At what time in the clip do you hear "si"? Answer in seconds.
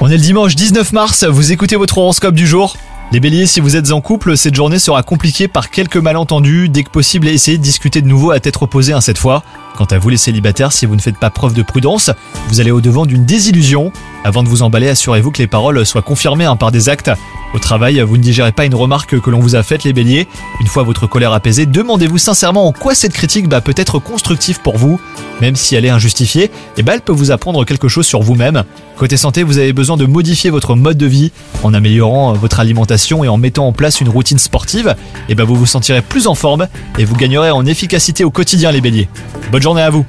3.46-3.58, 10.70-10.86, 25.56-25.74